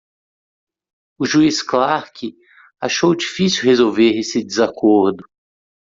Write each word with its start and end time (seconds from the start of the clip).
O 1.19 1.27
juiz 1.27 1.61
Clark 1.61 2.33
achou 2.79 3.13
difícil 3.13 3.61
resolver 3.65 4.17
esse 4.17 4.43
desacordo. 4.43 5.23